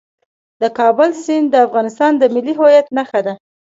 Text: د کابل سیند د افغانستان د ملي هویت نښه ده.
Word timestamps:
د 0.61 0.63
کابل 0.79 1.09
سیند 1.23 1.47
د 1.51 1.55
افغانستان 1.67 2.11
د 2.17 2.23
ملي 2.33 2.53
هویت 2.59 2.87
نښه 2.97 3.19
ده. 3.25 3.33